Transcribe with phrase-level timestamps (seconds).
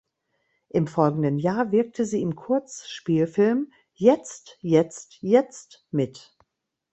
[0.69, 6.35] Im folgenden Jahr wirkte sie im Kurzspielfilm "Jetzt Jetzt Jetzt" mit.